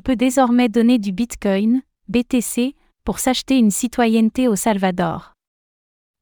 [0.00, 5.34] On peut désormais donner du Bitcoin, BTC, pour s'acheter une citoyenneté au Salvador.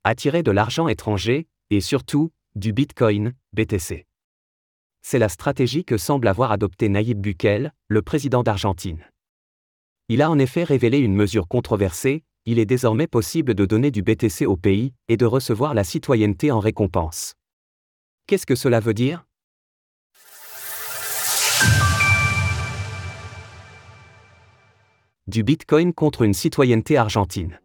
[0.02, 4.04] Attirer de l'argent étranger, et surtout, du Bitcoin, BTC.
[5.00, 9.04] C'est la stratégie que semble avoir adoptée Nayib Bukele, le président d'Argentine.
[10.08, 14.02] Il a en effet révélé une mesure controversée, il est désormais possible de donner du
[14.02, 17.34] BTC au pays et de recevoir la citoyenneté en récompense.
[18.26, 19.27] Qu'est-ce que cela veut dire?
[25.28, 27.60] Du Bitcoin contre une citoyenneté argentine.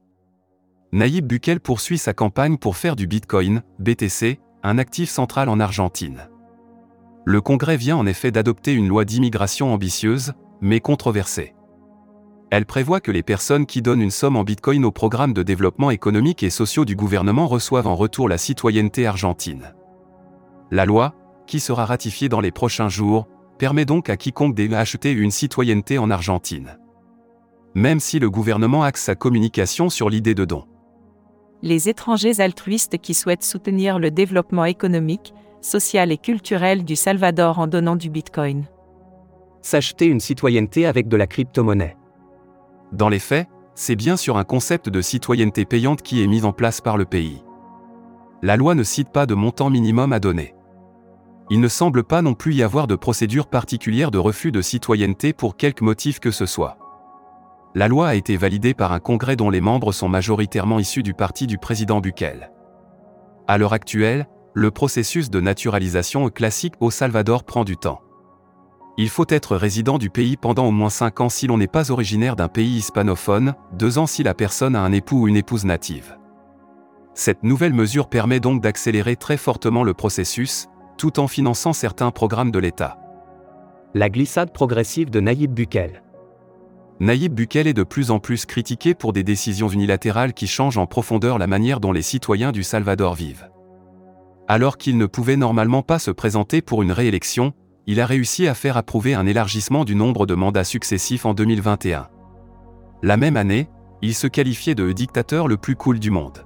[0.91, 6.27] Nayib Bukele poursuit sa campagne pour faire du Bitcoin, BTC, un actif central en Argentine.
[7.23, 11.55] Le Congrès vient en effet d'adopter une loi d'immigration ambitieuse, mais controversée.
[12.51, 15.89] Elle prévoit que les personnes qui donnent une somme en Bitcoin au programme de développement
[15.89, 19.73] économique et social du gouvernement reçoivent en retour la citoyenneté argentine.
[20.69, 21.15] La loi,
[21.47, 26.11] qui sera ratifiée dans les prochains jours, permet donc à quiconque d'acheter une citoyenneté en
[26.11, 26.77] Argentine.
[27.75, 30.65] Même si le gouvernement axe sa communication sur l'idée de don.
[31.63, 37.67] Les étrangers altruistes qui souhaitent soutenir le développement économique, social et culturel du Salvador en
[37.67, 38.65] donnant du Bitcoin.
[39.61, 41.95] S'acheter une citoyenneté avec de la crypto-monnaie.
[42.91, 46.51] Dans les faits, c'est bien sur un concept de citoyenneté payante qui est mis en
[46.51, 47.43] place par le pays.
[48.41, 50.53] La loi ne cite pas de montant minimum à donner.
[51.49, 55.33] Il ne semble pas non plus y avoir de procédure particulière de refus de citoyenneté
[55.33, 56.77] pour quelque motif que ce soit.
[57.75, 61.15] La loi a été validée par un congrès dont les membres sont majoritairement issus du
[61.15, 62.51] parti du président Bukele.
[63.47, 68.01] À l'heure actuelle, le processus de naturalisation classique au Salvador prend du temps.
[68.99, 71.89] Il faut être résident du pays pendant au moins 5 ans si l'on n'est pas
[71.89, 75.65] originaire d'un pays hispanophone, 2 ans si la personne a un époux ou une épouse
[75.65, 76.15] native.
[77.15, 80.67] Cette nouvelle mesure permet donc d'accélérer très fortement le processus,
[80.99, 82.99] tout en finançant certains programmes de l'État.
[83.95, 86.03] La glissade progressive de Nayib Bukele.
[87.03, 90.85] Nayib Bukele est de plus en plus critiqué pour des décisions unilatérales qui changent en
[90.85, 93.49] profondeur la manière dont les citoyens du Salvador vivent.
[94.47, 97.51] Alors qu'il ne pouvait normalement pas se présenter pour une réélection,
[97.87, 102.07] il a réussi à faire approuver un élargissement du nombre de mandats successifs en 2021.
[103.01, 103.67] La même année,
[104.01, 106.45] il se qualifiait de dictateur le plus cool du monde.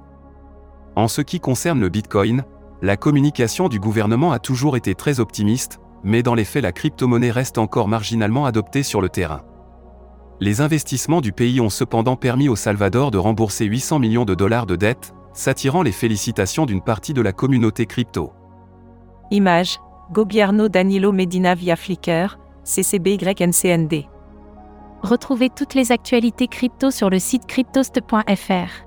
[0.96, 2.44] En ce qui concerne le Bitcoin,
[2.82, 7.30] la communication du gouvernement a toujours été très optimiste, mais dans les faits la crypto-monnaie
[7.30, 9.44] reste encore marginalement adoptée sur le terrain.
[10.40, 14.68] Les investissements du pays ont cependant permis au Salvador de rembourser 800 millions de dollars
[14.68, 18.34] de dettes, s'attirant les félicitations d'une partie de la communauté crypto.
[19.32, 19.80] Image
[20.12, 24.06] Gobierno Danilo Medina via Flickr, CCBYNCND.
[25.02, 28.87] Retrouvez toutes les actualités crypto sur le site cryptost.fr.